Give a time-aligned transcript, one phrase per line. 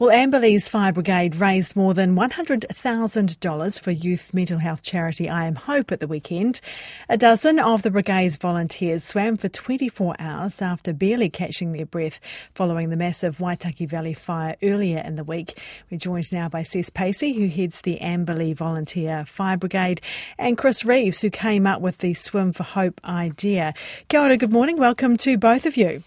[0.00, 5.56] Well, Amberley's Fire Brigade raised more than $100,000 for youth mental health charity I Am
[5.56, 6.62] Hope at the weekend.
[7.10, 12.18] A dozen of the brigade's volunteers swam for 24 hours after barely catching their breath
[12.54, 15.60] following the massive Waikari Valley fire earlier in the week.
[15.90, 20.00] We're joined now by Ces Pacey, who heads the Amberley Volunteer Fire Brigade,
[20.38, 23.74] and Chris Reeves, who came up with the Swim for Hope idea.
[24.08, 24.78] Kia ora, good morning.
[24.78, 26.02] Welcome to both of you.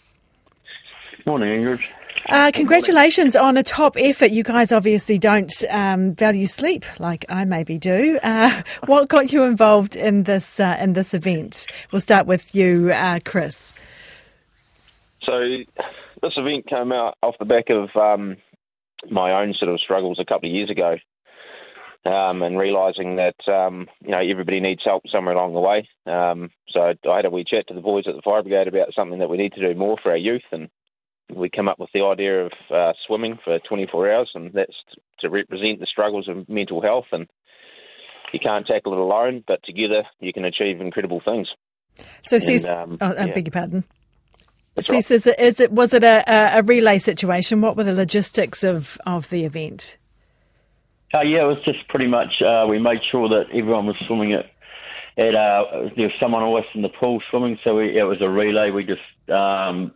[1.27, 1.83] Morning, Ingrid.
[2.29, 4.31] Uh, congratulations on a top effort.
[4.31, 8.17] You guys obviously don't um, value sleep like I maybe do.
[8.23, 11.67] Uh, what got you involved in this uh, in this event?
[11.91, 13.73] We'll start with you, uh, Chris.
[15.25, 15.39] So
[16.21, 18.37] this event came out off the back of um,
[19.09, 20.95] my own sort of struggles a couple of years ago,
[22.05, 25.89] um, and realising that um, you know everybody needs help somewhere along the way.
[26.05, 28.93] Um, so I had a wee chat to the boys at the fire brigade about
[28.95, 30.69] something that we need to do more for our youth and
[31.33, 34.73] we come up with the idea of uh, swimming for 24 hours, and that's
[35.19, 37.05] to represent the struggles of mental health.
[37.11, 37.27] And
[38.33, 41.47] you can't tackle it alone, but together you can achieve incredible things.
[42.25, 43.33] So, and, um, oh, I yeah.
[43.33, 43.83] beg your pardon.
[44.79, 46.23] Ces, is it, is it was it a,
[46.57, 47.61] a relay situation?
[47.61, 49.97] What were the logistics of, of the event?
[51.13, 54.33] Uh, yeah, it was just pretty much uh, we made sure that everyone was swimming
[54.33, 54.45] at
[55.15, 58.27] at uh, there was someone always in the pool swimming, so we, it was a
[58.27, 58.71] relay.
[58.71, 59.91] We just um,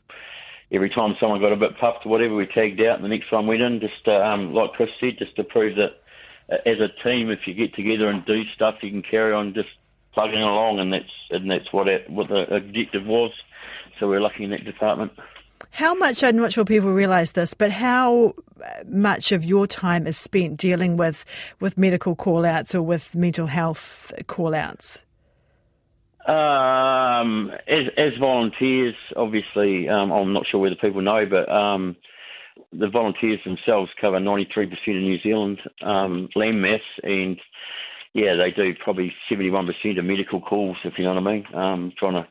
[0.72, 3.32] every time someone got a bit puffed or whatever, we tagged out, and the next
[3.32, 3.80] one went in.
[3.80, 6.02] Just uh, um, like Chris said, just to prove that
[6.52, 9.54] uh, as a team, if you get together and do stuff, you can carry on
[9.54, 9.70] just
[10.14, 13.32] plugging along, and that's and that's what it, what the objective was.
[14.00, 15.12] So we're lucky in that department.
[15.72, 18.36] How much, I'm not sure people realise this, but how
[18.86, 21.26] much of your time is spent dealing with,
[21.60, 25.02] with medical call outs or with mental health call outs?
[26.28, 31.96] Um, as, as volunteers, obviously, um, I'm not sure whether people know, but um,
[32.74, 37.38] the volunteers themselves cover 93% of New Zealand um, land mass, and
[38.14, 41.46] yeah, they do probably 71% of medical calls, if you know what I mean.
[41.54, 42.28] Um, trying to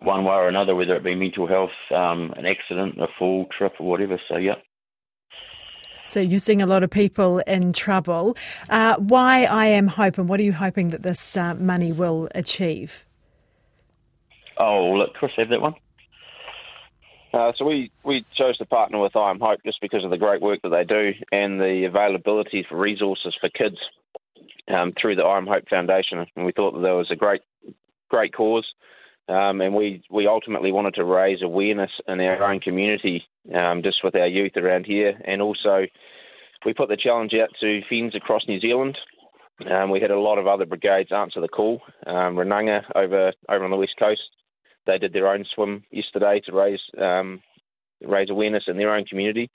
[0.00, 3.74] one way or another, whether it be mental health, um, an accident, a fall, trip,
[3.78, 4.18] or whatever.
[4.28, 4.54] So yeah.
[6.06, 8.36] So you're seeing a lot of people in trouble.
[8.68, 12.28] Uh, why I am hope, and what are you hoping that this uh, money will
[12.34, 13.04] achieve?
[14.58, 15.74] Oh, look, Chris have that one.
[17.32, 20.16] Uh, so we, we chose to partner with I Am Hope just because of the
[20.16, 23.76] great work that they do and the availability for resources for kids
[24.68, 26.24] um, through the I Am Hope Foundation.
[26.36, 27.40] And we thought that there was a great
[28.08, 28.66] great cause,
[29.28, 33.24] um, and we we ultimately wanted to raise awareness in our own community,
[33.54, 35.86] um, just with our youth around here, and also
[36.64, 38.96] we put the challenge out to FENZ across New Zealand.
[39.70, 41.80] Um, we had a lot of other brigades answer the call.
[42.06, 44.22] Um, Runanga over over on the west coast
[44.86, 47.42] they did their own swim yesterday to raise um,
[48.02, 49.50] raise awareness in their own community,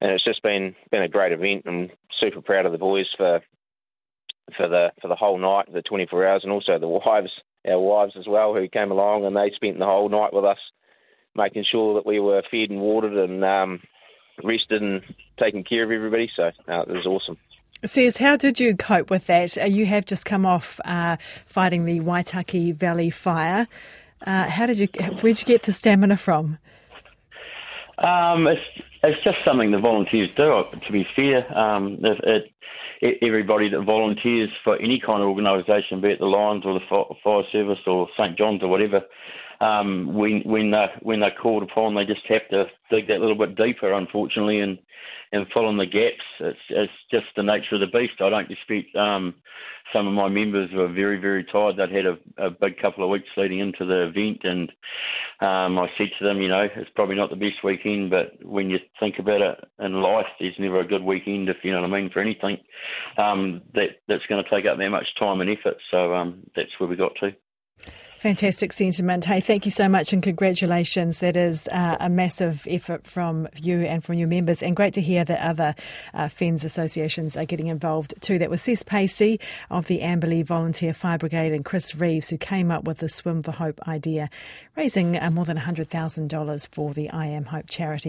[0.00, 1.64] and it's just been been a great event.
[1.66, 1.90] I'm
[2.20, 3.40] super proud of the boys for
[4.56, 7.30] for the for the whole night, the 24 hours, and also the wives,
[7.66, 10.58] our wives as well, who came along and they spent the whole night with us,
[11.34, 13.80] making sure that we were fed and watered and um,
[14.42, 15.02] rested and
[15.38, 16.30] taking care of everybody.
[16.34, 17.38] So uh, it was awesome.
[17.84, 19.56] Ces, how did you cope with that?
[19.56, 21.16] Uh, you have just come off uh,
[21.46, 23.66] fighting the Waikari Valley fire.
[24.26, 24.86] Uh, how did you?
[25.20, 26.58] Where'd you get the stamina from?
[27.96, 28.60] Um, it's
[29.02, 30.64] it's just something the volunteers do.
[30.78, 32.52] To be fair, um, it, it,
[33.22, 37.42] everybody that volunteers for any kind of organisation, be it the Lions or the Fire
[37.52, 39.02] Service or St John's or whatever,
[39.60, 43.36] um, when when they when they're called upon, they just have to dig that little
[43.36, 44.78] bit deeper, unfortunately, and
[45.32, 46.24] and fill in the gaps.
[46.40, 48.20] It's it's just the nature of the beast.
[48.20, 48.86] I don't dispute.
[48.96, 49.34] um,
[49.92, 51.76] some of my members were very very tired.
[51.76, 54.72] They'd had a, a big couple of weeks leading into the event, and
[55.40, 58.68] um, I said to them, you know, it's probably not the best weekend, but when
[58.68, 61.90] you think about it in life, there's never a good weekend if you know what
[61.90, 62.58] I mean for anything
[63.16, 65.76] um, that that's going to take up that much time and effort.
[65.90, 67.30] So um, that's where we got to.
[68.20, 69.24] Fantastic sentiment.
[69.24, 71.20] Hey, thank you so much and congratulations.
[71.20, 75.00] That is uh, a massive effort from you and from your members, and great to
[75.00, 75.74] hear that other
[76.12, 78.38] uh, FENZ associations are getting involved too.
[78.38, 79.40] That was Ces Pacey
[79.70, 83.42] of the Amberley Volunteer Fire Brigade and Chris Reeves, who came up with the Swim
[83.42, 84.28] for Hope idea,
[84.76, 88.08] raising uh, more than $100,000 for the I Am Hope charity.